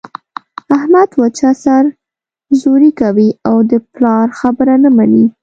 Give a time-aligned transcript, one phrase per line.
[0.75, 1.83] احمد وچه سر
[2.61, 5.25] زوري کوي او د پلار خبره نه مني.